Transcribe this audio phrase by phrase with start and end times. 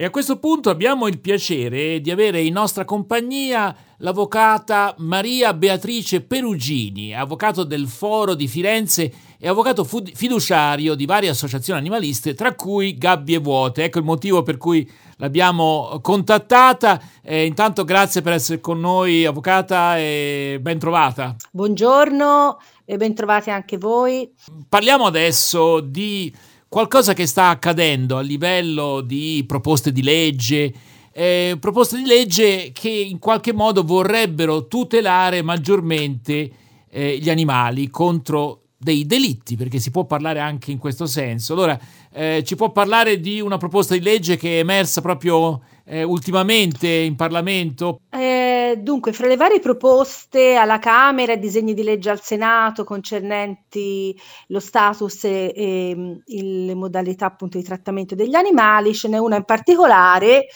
[0.00, 6.20] E a questo punto abbiamo il piacere di avere in nostra compagnia l'avvocata Maria Beatrice
[6.20, 12.96] Perugini, avvocato del Foro di Firenze e avvocato fiduciario di varie associazioni animaliste, tra cui
[12.96, 13.82] Gabbie Vuote.
[13.82, 17.02] Ecco il motivo per cui l'abbiamo contattata.
[17.20, 21.34] Eh, intanto grazie per essere con noi, avvocata, e ben trovata.
[21.50, 24.32] Buongiorno e ben trovati anche voi.
[24.68, 26.32] Parliamo adesso di
[26.68, 30.72] qualcosa che sta accadendo a livello di proposte di legge,
[31.12, 36.50] eh, proposte di legge che in qualche modo vorrebbero tutelare maggiormente
[36.90, 41.54] eh, gli animali contro dei delitti, perché si può parlare anche in questo senso.
[41.54, 41.78] Allora,
[42.12, 46.88] eh, ci può parlare di una proposta di legge che è emersa proprio eh, ultimamente
[46.88, 48.00] in Parlamento?
[48.10, 54.14] Eh, dunque, fra le varie proposte alla Camera e disegni di legge al Senato concernenti
[54.48, 59.44] lo status e, e le modalità appunto di trattamento degli animali, ce n'è una in
[59.44, 60.46] particolare,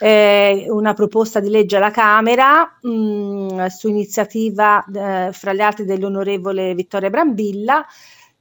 [0.00, 5.84] eh, una proposta di legge alla Camera mh, mm, su iniziativa eh, fra le altre
[5.84, 7.84] dell'onorevole Vittoria Brambilla,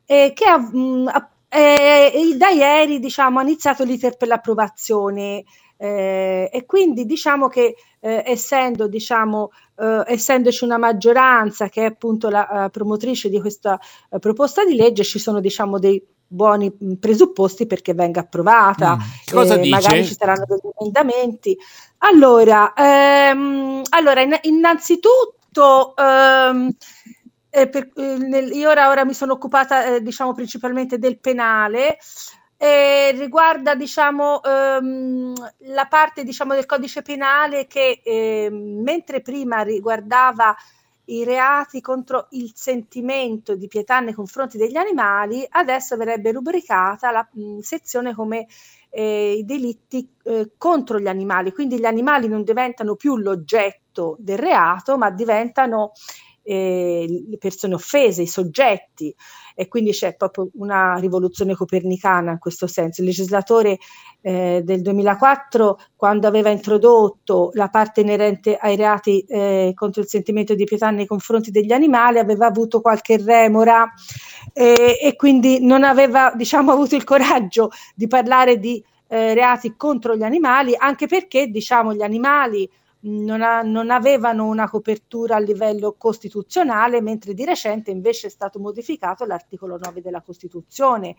[0.05, 5.43] eh, che ha, mh, mm, ha eh, da ieri diciamo, ha iniziato l'iter per l'approvazione
[5.77, 12.29] eh, e quindi diciamo che eh, essendo, diciamo, eh, essendoci una maggioranza che è appunto
[12.29, 16.93] la uh, promotrice di questa uh, proposta di legge, ci sono diciamo dei buoni mh,
[16.95, 18.97] presupposti perché venga approvata.
[18.97, 18.99] Mm.
[19.31, 19.69] Cosa dice?
[19.69, 21.57] Magari ci saranno degli emendamenti.
[21.99, 26.75] Allora, ehm, allora in, innanzitutto ehm,
[27.49, 31.97] eh, per, eh, nel, io ora, ora, mi sono occupata eh, diciamo principalmente del penale
[32.57, 40.55] eh, riguarda diciamo, ehm, la parte diciamo, del codice penale che eh, mentre prima riguardava
[41.09, 47.27] i reati contro il sentimento di pietà nei confronti degli animali, adesso verrebbe rubricata la
[47.31, 48.47] mh, sezione come
[48.89, 54.37] eh, i delitti eh, contro gli animali, quindi gli animali non diventano più l'oggetto del
[54.37, 55.91] reato, ma diventano
[56.47, 59.13] eh, le persone offese, i soggetti
[59.53, 63.01] e quindi c'è proprio una rivoluzione copernicana in questo senso.
[63.01, 63.79] Il legislatore
[64.21, 70.55] eh, del 2004, quando aveva introdotto la parte inerente ai reati eh, contro il sentimento
[70.55, 73.91] di pietà nei confronti degli animali, aveva avuto qualche remora
[74.53, 80.15] eh, e quindi non aveva diciamo, avuto il coraggio di parlare di eh, reati contro
[80.15, 82.69] gli animali, anche perché diciamo, gli animali
[83.01, 88.59] non, ha, non, avevano una copertura a livello costituzionale, mentre di recente invece è stato
[88.59, 91.15] modificato l'articolo 9 della Costituzione.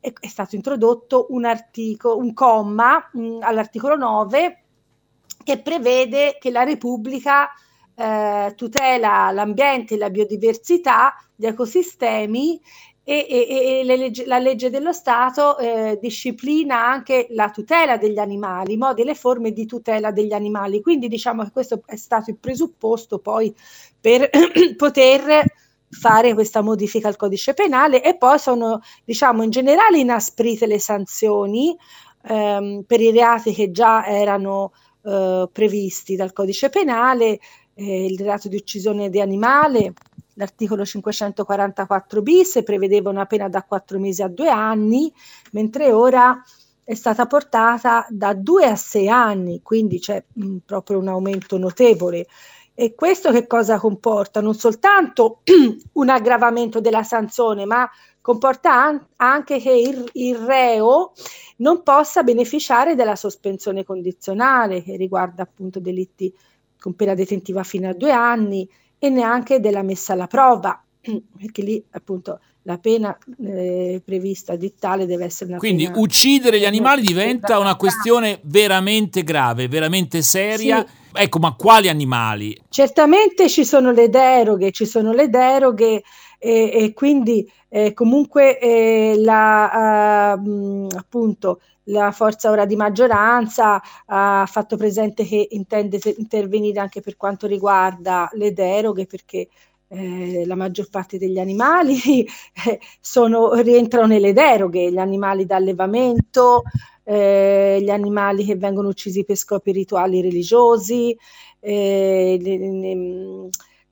[0.00, 4.62] E, è stato introdotto un, articolo, un comma mh, all'articolo 9
[5.42, 7.48] che prevede che la Repubblica
[7.94, 12.60] eh, tutela l'ambiente, la biodiversità, gli ecosistemi
[13.08, 18.74] e, e, e legge, la legge dello Stato eh, disciplina anche la tutela degli animali,
[18.74, 20.82] i modi e le forme di tutela degli animali.
[20.82, 23.54] Quindi diciamo che questo è stato il presupposto poi
[23.98, 24.28] per
[24.76, 25.42] poter
[25.88, 31.74] fare questa modifica al codice penale e poi sono diciamo in generale inasprite le sanzioni
[32.24, 37.38] ehm, per i reati che già erano eh, previsti dal codice penale,
[37.72, 39.94] eh, il reato di uccisione di animale,
[40.38, 45.12] L'articolo 544 bis prevedeva una pena da quattro mesi a due anni,
[45.50, 46.40] mentre ora
[46.84, 52.26] è stata portata da due a sei anni, quindi c'è mh, proprio un aumento notevole.
[52.72, 54.40] E questo che cosa comporta?
[54.40, 55.40] Non soltanto
[55.94, 61.14] un aggravamento della sanzione, ma comporta an- anche che il, il, reo
[61.56, 66.32] non possa beneficiare della sospensione condizionale che riguarda appunto delitti
[66.78, 70.82] con pena detentiva fino a due anni e neanche della messa alla prova,
[71.38, 76.58] perché lì appunto la pena eh, prevista di tale deve essere una Quindi pena uccidere
[76.58, 80.84] gli animali diventa una questione veramente grave, veramente seria.
[80.86, 80.96] Sì.
[81.14, 82.60] Ecco, ma quali animali?
[82.68, 86.02] Certamente ci sono le deroghe, ci sono le deroghe
[86.38, 94.46] e, e quindi eh, comunque eh, la, uh, appunto la forza ora di maggioranza ha
[94.46, 99.48] fatto presente che intende intervenire anche per quanto riguarda le deroghe perché
[99.88, 101.96] eh, la maggior parte degli animali
[103.00, 106.62] sono, rientrano nelle deroghe, gli animali d'allevamento,
[107.04, 111.16] eh, gli animali che vengono uccisi per scopi rituali religiosi,
[111.60, 113.48] eh,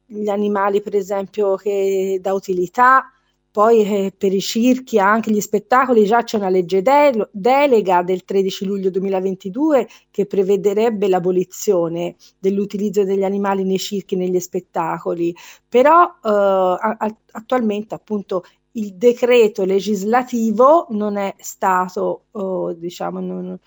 [0.07, 3.11] gli animali per esempio che da utilità,
[3.57, 8.23] poi eh, per i circhi, anche gli spettacoli, già c'è una legge de- delega del
[8.23, 15.35] 13 luglio 2022 che prevederebbe l'abolizione dell'utilizzo degli animali nei circhi e negli spettacoli,
[15.67, 23.59] però eh, a- attualmente appunto il decreto legislativo non è stato, oh, diciamo, non,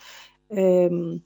[0.49, 1.19] ehm,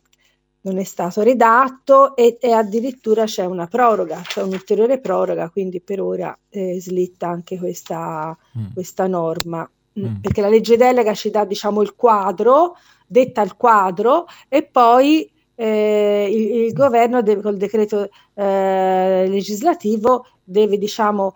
[0.63, 6.01] non è stato redatto e, e, addirittura c'è una proroga, c'è un'ulteriore proroga, quindi per
[6.01, 8.73] ora eh, slitta anche questa, mm.
[8.73, 9.69] questa norma,
[9.99, 10.05] mm.
[10.05, 10.15] mm.
[10.21, 16.29] perché la legge delega ci dà diciamo il quadro, detta il quadro e poi eh,
[16.31, 21.35] il, il, governo deve, col decreto eh, legislativo deve diciamo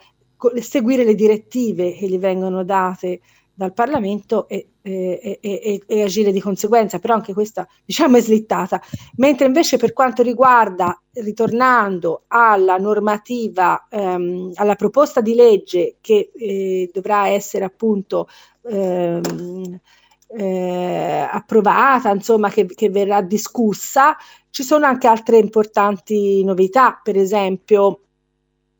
[0.59, 3.19] seguire le direttive che gli vengono date
[3.57, 8.79] dal Parlamento e, e, e, e, agire di conseguenza, però anche questa diciamo è slittata.
[9.15, 16.91] Mentre invece per quanto riguarda, ritornando alla normativa, ehm, alla proposta di legge che eh,
[16.93, 18.27] dovrà essere appunto
[18.69, 19.79] ehm,
[20.27, 24.15] eh, approvata, insomma che, che verrà discussa,
[24.51, 28.01] ci sono anche altre importanti novità, per esempio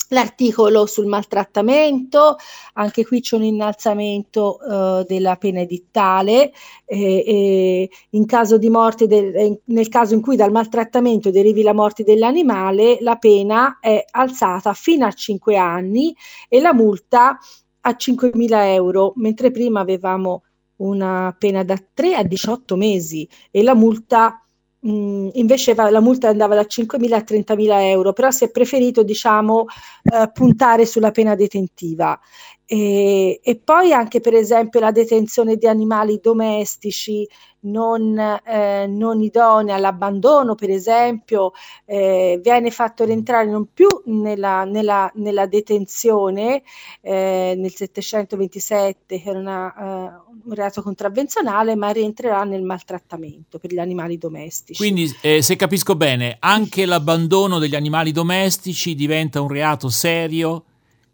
[0.10, 2.38] L'articolo sul maltrattamento,
[2.74, 6.54] anche qui c'è un innalzamento uh, della pena edittale,
[6.86, 11.74] eh, eh, in caso di morte del, nel caso in cui dal maltrattamento derivi la
[11.74, 16.16] morte dell'animale, la pena è alzata fino a 5 anni
[16.48, 17.38] e la multa
[17.82, 20.44] a 5.000 euro, mentre prima avevamo
[20.78, 24.42] una pena da 3 a 18 mesi e la multa
[24.88, 29.66] mh, invece la multa andava da 5.000 a 30.000 euro, però si è preferito diciamo,
[30.04, 32.20] eh, puntare sulla pena detentiva.
[32.66, 37.26] E, e, poi anche per esempio la detenzione di animali domestici
[37.68, 41.52] non, eh, non idonei all'abbandono, per esempio,
[41.86, 46.64] eh, viene fatto rientrare non più nella, nella, nella detenzione
[47.02, 53.72] eh, nel 727, che era una, uh, un reato contravvenzionale, ma rientrerà nel maltrattamento per
[53.72, 54.80] gli animali domestici.
[54.80, 60.64] Quindi, eh, se capisco bene, anche l'abbandono degli animali domestici diventa un reato serio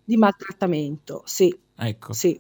[0.04, 1.56] di maltrattamento, sì.
[1.76, 2.14] Ecco.
[2.14, 2.40] Sì.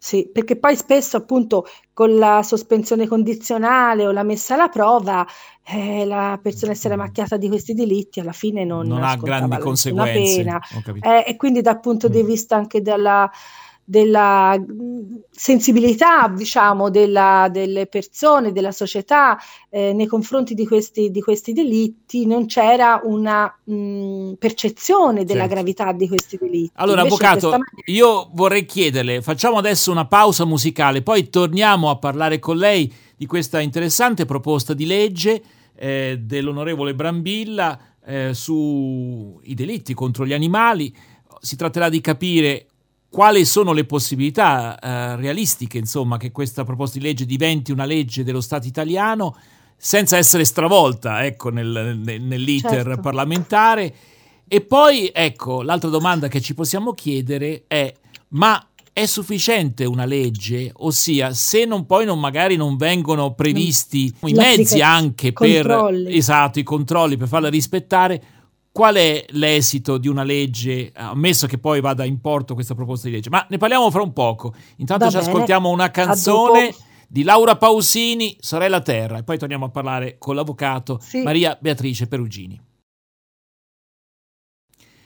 [0.00, 5.26] Sì, perché poi spesso appunto con la sospensione condizionale o la messa alla prova
[5.64, 10.44] eh, la persona essere macchiata di questi delitti alla fine non, non ha grandi conseguenze.
[10.44, 10.60] Pena.
[11.00, 12.12] Eh, e quindi dal punto mm.
[12.12, 13.28] di vista anche della
[13.90, 14.54] della
[15.30, 19.38] sensibilità, diciamo, della, delle persone, della società
[19.70, 25.54] eh, nei confronti di questi, di questi, delitti, non c'era una mh, percezione della certo.
[25.54, 26.72] gravità di questi delitti.
[26.74, 27.66] Allora, Invece Avvocato, maniera...
[27.86, 33.24] io vorrei chiederle, facciamo adesso una pausa musicale, poi torniamo a parlare con lei di
[33.24, 35.42] questa interessante proposta di legge
[35.74, 40.94] eh, dell'onorevole Brambilla eh, sui delitti contro gli animali.
[41.40, 42.66] Si tratterà di capire
[43.10, 48.24] quali sono le possibilità eh, realistiche, insomma, che questa proposta di legge diventi una legge
[48.24, 49.36] dello Stato italiano
[49.76, 53.00] senza essere stravolta, ecco, nel, nel, nell'iter certo.
[53.00, 53.94] parlamentare.
[54.46, 57.94] E poi, ecco, l'altra domanda che ci possiamo chiedere è,
[58.30, 58.62] ma
[58.92, 60.72] è sufficiente una legge?
[60.74, 66.64] Ossia, se non, poi non, magari non vengono previsti i mezzi anche per esatto, i
[66.64, 68.22] controlli per farla rispettare,
[68.78, 73.14] qual è l'esito di una legge, ammesso che poi vada in porto questa proposta di
[73.14, 73.28] legge?
[73.28, 74.54] Ma ne parliamo fra un poco.
[74.76, 75.28] Intanto Va ci bene.
[75.28, 76.72] ascoltiamo una canzone
[77.08, 81.22] di Laura Pausini, Sorella Terra, e poi torniamo a parlare con l'avvocato sì.
[81.22, 82.54] Maria Beatrice Perugini.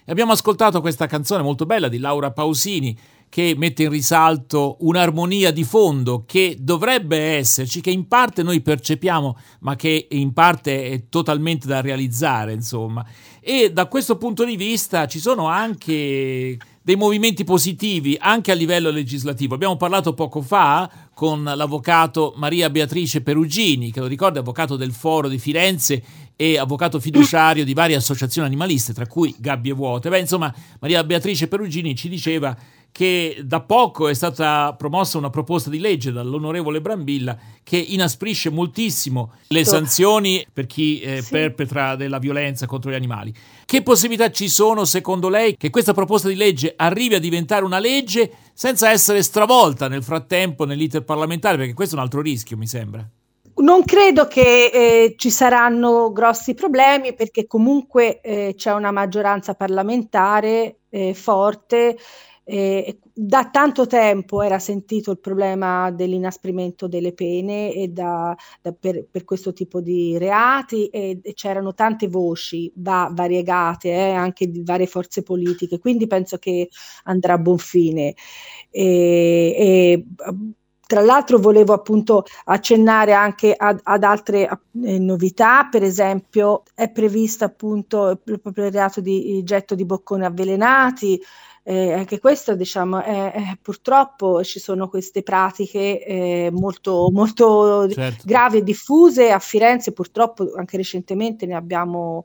[0.04, 2.94] E abbiamo ascoltato questa canzone molto bella di Laura Pausini
[3.32, 9.38] che mette in risalto un'armonia di fondo che dovrebbe esserci, che in parte noi percepiamo,
[9.61, 13.03] ma che in parte è totalmente da realizzare, insomma.
[13.41, 18.91] E da questo punto di vista ci sono anche dei movimenti positivi anche a livello
[18.91, 19.55] legislativo.
[19.55, 25.29] Abbiamo parlato poco fa con l'avvocato Maria Beatrice Perugini, che lo ricorda, avvocato del Foro
[25.29, 26.03] di Firenze
[26.36, 30.10] e avvocato fiduciario di varie associazioni animaliste, tra cui Gabbie Vuote.
[30.10, 32.55] Beh, insomma, Maria Beatrice Perugini ci diceva
[32.93, 39.32] che da poco è stata promossa una proposta di legge dall'onorevole Brambilla che inasprisce moltissimo
[39.49, 41.31] le sanzioni per chi eh, sì.
[41.31, 43.34] perpetra della violenza contro gli animali.
[43.65, 47.79] Che possibilità ci sono, secondo lei, che questa proposta di legge arrivi a diventare una
[47.79, 51.56] legge senza essere stravolta nel frattempo nell'iter parlamentare?
[51.56, 53.08] Perché questo è un altro rischio, mi sembra.
[53.55, 60.81] Non credo che eh, ci saranno grossi problemi perché comunque eh, c'è una maggioranza parlamentare
[60.89, 61.96] eh, forte
[62.44, 69.25] eh, da tanto tempo era sentito il problema dell'inasprimento delle pene da, da per, per,
[69.25, 74.87] questo tipo di reati e, e c'erano tante voci va, variegate eh, anche di varie
[74.87, 76.69] forze politiche, quindi penso che
[77.05, 78.15] andrà a buon fine.
[78.70, 80.06] E, e,
[80.93, 84.46] tra l'altro volevo appunto accennare anche ad, ad altre
[84.82, 91.19] eh, novità, per esempio è previsto appunto il, il reato di getto di bocconi avvelenati,
[91.64, 98.24] Eh, anche questo, diciamo, è, è, purtroppo ci sono queste pratiche eh, molto, molto certo.
[98.24, 99.31] gravi e diffuse.
[99.31, 102.24] A Firenze, purtroppo, anche recentemente ne abbiamo,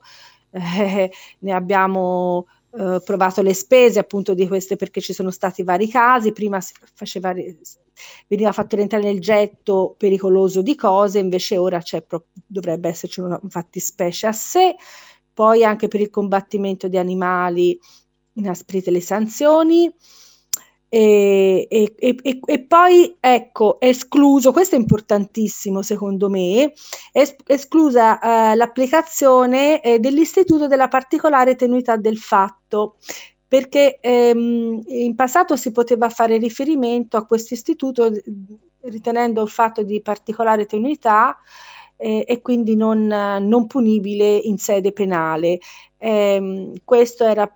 [0.50, 5.88] eh, ne abbiamo eh, provato le spese appunto di queste perché ci sono stati vari
[5.88, 6.32] casi.
[6.32, 7.32] Prima si faceva,
[8.26, 14.26] veniva fatto rientrare nel getto pericoloso di cose, invece ora pro- dovrebbe esserci una fattispecie
[14.26, 14.74] a sé.
[15.32, 17.78] Poi anche per il combattimento di animali
[18.38, 19.92] inasprite le sanzioni.
[20.90, 26.72] E, e, e, e, poi ecco escluso questo è importantissimo secondo me
[27.12, 32.96] es, esclusa eh, l'applicazione eh, dell'istituto della particolare tenuità del fatto
[33.46, 38.10] perché ehm, in passato si poteva fare riferimento a questo istituto
[38.80, 41.38] ritenendo il fatto di particolare tenuità
[41.98, 45.58] eh, e quindi non, non, punibile in sede penale.
[46.00, 47.52] Eh, questo era,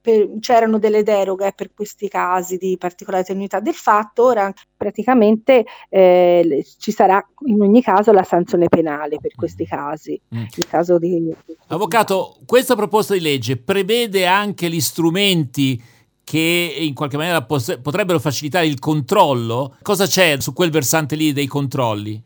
[0.00, 6.66] per, c'erano delle deroghe per questi casi di particolare tenuità del fatto, ora praticamente eh,
[6.78, 9.66] ci sarà in ogni caso la sanzione penale per questi mm.
[9.66, 10.20] casi.
[10.34, 10.44] Mm.
[10.68, 11.32] Caso di...
[11.68, 15.80] Avvocato, questa proposta di legge prevede anche gli strumenti
[16.24, 19.76] che in qualche maniera pos- potrebbero facilitare il controllo.
[19.82, 22.20] Cosa c'è su quel versante lì dei controlli?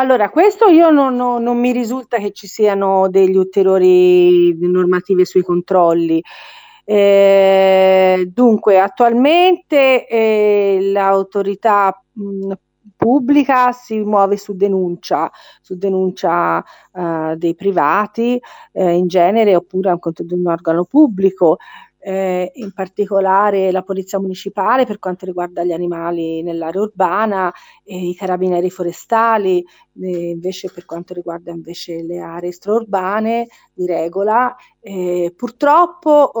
[0.00, 5.42] Allora, questo io non, non, non mi risulta che ci siano degli ulteriori normative sui
[5.42, 6.22] controlli.
[6.84, 12.52] Eh, dunque, attualmente eh, l'autorità mh,
[12.96, 15.28] pubblica si muove su denuncia,
[15.60, 16.62] su denuncia
[16.92, 18.40] eh, dei privati
[18.72, 21.56] eh, in genere oppure anche di un organo pubblico
[22.08, 27.52] eh, in particolare la Polizia Municipale per quanto riguarda gli animali nell'area urbana,
[27.84, 29.62] e i carabinieri forestali
[30.00, 34.56] eh, invece per quanto riguarda invece le aree extraurbane di regola.
[34.80, 36.32] Eh, purtroppo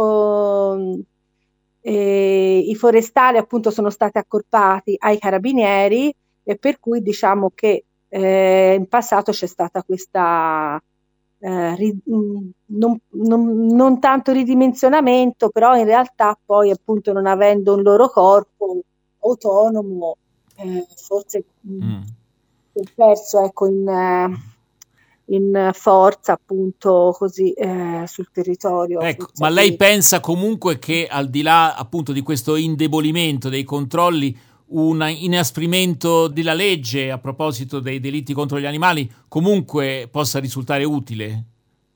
[1.82, 8.74] eh, i forestali appunto sono stati accorpati ai carabinieri e per cui diciamo che eh,
[8.74, 10.82] in passato c'è stata questa
[11.40, 17.82] eh, ri, non, non, non, tanto ridimensionamento, però in realtà poi appunto non avendo un
[17.82, 18.80] loro corpo
[19.20, 20.16] autonomo,
[20.56, 21.80] eh, forse mm.
[21.80, 22.02] mm.
[22.94, 29.00] perso ecco in, eh, in, forza appunto così eh, sul territorio.
[29.00, 34.36] Ecco, ma lei pensa comunque che al di là appunto di questo indebolimento dei controlli
[34.70, 41.44] un inasprimento della legge a proposito dei delitti contro gli animali comunque possa risultare utile?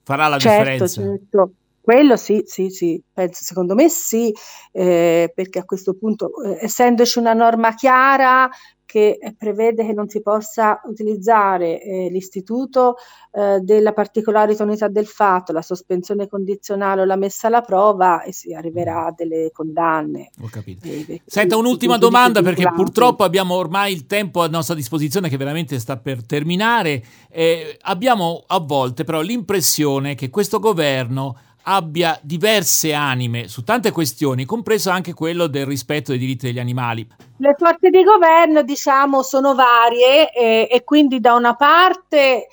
[0.02, 1.02] Farà la certo, differenza?
[1.02, 1.52] Certo.
[1.82, 4.32] Quello sì, sì, sì, penso, secondo me sì,
[4.70, 8.48] eh, perché a questo punto, eh, essendoci una norma chiara,
[8.92, 12.96] che prevede che non si possa utilizzare eh, l'istituto
[13.32, 18.34] eh, della particolare tonalità del fatto, la sospensione condizionale o la messa alla prova e
[18.34, 20.28] si arriverà a delle condanne.
[20.42, 20.86] Ho capito.
[20.86, 25.78] Eh, Senta, un'ultima domanda perché purtroppo abbiamo ormai il tempo a nostra disposizione che veramente
[25.78, 27.02] sta per terminare.
[27.30, 34.44] Eh, abbiamo a volte però l'impressione che questo governo abbia diverse anime su tante questioni,
[34.44, 37.06] compreso anche quello del rispetto dei diritti degli animali.
[37.38, 42.46] Le forze di governo, diciamo, sono varie eh, e quindi da una parte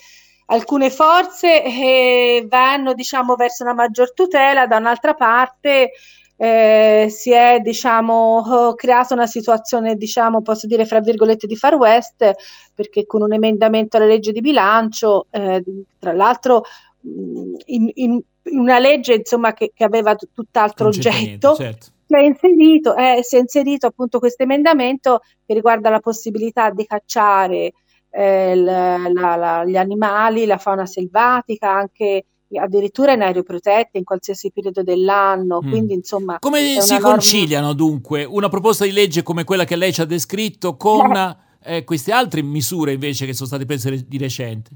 [0.47, 5.91] alcune forze eh, vanno, diciamo, verso una maggior tutela, da un'altra parte
[6.41, 12.31] eh, si è, diciamo, creata una situazione, diciamo, posso dire, fra virgolette, di far west,
[12.73, 15.61] perché con un emendamento alla legge di bilancio, eh,
[15.99, 16.63] tra l'altro
[17.01, 21.55] in, in, una legge insomma, che, che aveva tutt'altro oggetto.
[21.55, 21.87] Certo.
[22.05, 26.85] Si è, inserito, eh, si è inserito appunto questo emendamento che riguarda la possibilità di
[26.85, 27.73] cacciare
[28.09, 32.25] eh, la, la, la, gli animali, la fauna selvatica, anche
[32.59, 35.61] addirittura in aereo protette in qualsiasi periodo dell'anno.
[35.63, 35.69] Mm.
[35.69, 37.11] Quindi, insomma, come si norma...
[37.11, 41.11] conciliano dunque una proposta di legge come quella che lei ci ha descritto con
[41.63, 44.71] eh, queste altre misure invece che sono state prese di recente?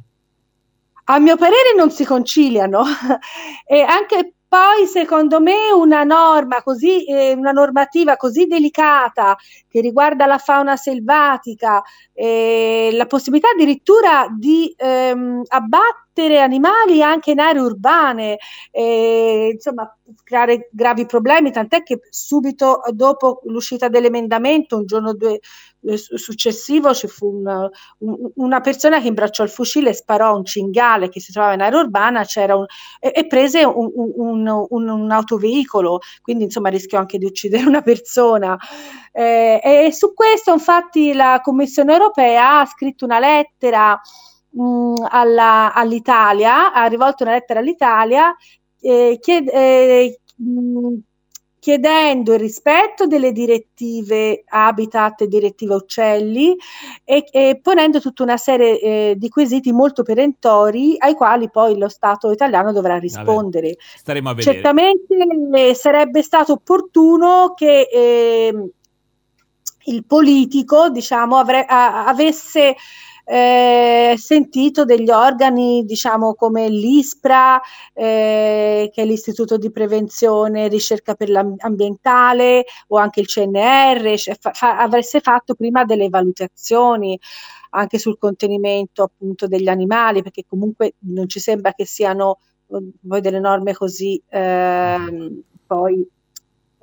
[1.05, 2.83] A mio parere non si conciliano.
[3.65, 9.36] E anche poi secondo me una norma così, eh, una normativa così delicata
[9.67, 11.81] che riguarda la fauna selvatica,
[12.13, 18.38] eh, la possibilità addirittura di ehm, abbattere animali anche in aree urbane,
[18.72, 25.39] eh, insomma creare gravi problemi, tant'è che subito dopo l'uscita dell'emendamento, un giorno due,
[25.86, 30.46] eh, successivo ci fu una, un, una persona che imbracciò il fucile e sparò un
[30.46, 32.65] cinghiale che si trovava in area urbana un,
[33.00, 38.58] e, e, prese un, un, un, autoveicolo, quindi insomma rischiò anche di uccidere una persona.
[39.12, 44.00] Eh, e su questo infatti la Commissione europea ha scritto una lettera
[45.10, 48.36] alla, all'Italia, ha rivolto una lettera all'Italia
[48.79, 50.95] eh, chied, eh, mh,
[51.63, 56.57] chiedendo il rispetto delle direttive Habitat e direttive Uccelli
[57.05, 61.88] e, e ponendo tutta una serie eh, di quesiti molto perentori ai quali poi lo
[61.88, 63.69] Stato italiano dovrà rispondere.
[63.69, 64.53] Vabbè, staremo a vedere.
[64.55, 65.15] Certamente
[65.53, 68.69] eh, sarebbe stato opportuno che eh,
[69.86, 72.75] il politico diciamo, avre- a- avesse
[73.25, 77.62] eh, sentito degli organi, diciamo come l'ISPRA,
[77.94, 84.36] eh, che è l'Istituto di Prevenzione e Ricerca per l'Ambientale, o anche il CNR, cioè
[84.39, 87.20] fa, avreste fatto prima delle valutazioni
[87.72, 92.39] anche sul contenimento appunto degli animali, perché comunque non ci sembra che siano
[93.08, 96.08] poi delle norme così eh, poi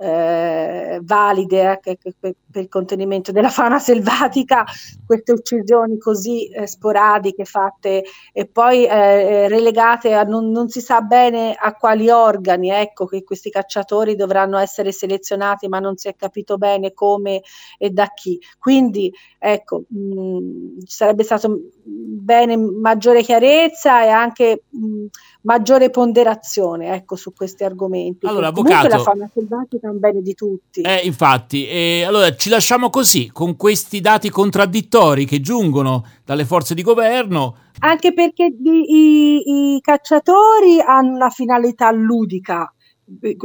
[0.00, 4.64] eh, valide eh, per, il contenimento della fauna selvatica,
[5.04, 11.02] queste uccisioni così eh, sporadiche fatte e poi eh, relegate a non, non, si sa
[11.02, 16.16] bene a quali organi, ecco che questi cacciatori dovranno essere selezionati ma non si è
[16.16, 17.42] capito bene come
[17.76, 18.38] e da chi.
[18.58, 21.58] Quindi ecco, mh, sarebbe stato
[21.92, 25.06] bene maggiore chiarezza e anche mh,
[25.42, 28.26] maggiore ponderazione ecco, su questi argomenti.
[28.26, 30.82] Allora, avvocato, la fauna selvatica è un bene di tutti.
[30.82, 36.74] Eh, infatti, eh, allora ci lasciamo così, con questi dati contraddittori che giungono dalle forze
[36.74, 37.56] di governo.
[37.80, 42.72] Anche perché i, i, i cacciatori hanno una finalità ludica,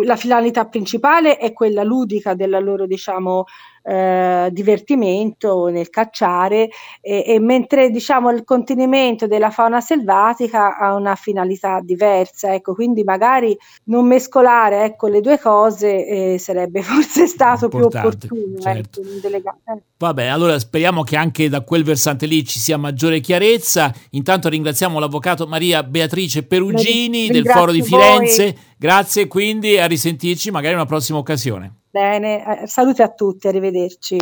[0.04, 3.46] la finalità principale è quella ludica della loro, diciamo,
[3.88, 6.70] eh, divertimento nel cacciare
[7.02, 13.04] e, e, mentre diciamo il contenimento della fauna selvatica ha una finalità diversa ecco quindi
[13.04, 19.02] magari non mescolare ecco le due cose eh, sarebbe forse stato Importante, più opportuno certo.
[19.02, 24.50] ecco, vabbè allora speriamo che anche da quel versante lì ci sia maggiore chiarezza intanto
[24.50, 28.58] ringraziamo l'avvocato Maria Beatrice Perugini del Foro di Firenze voi.
[28.80, 34.18] grazie quindi a risentirci magari in una prossima occasione Bene, eh, salute a tutti, arrivederci.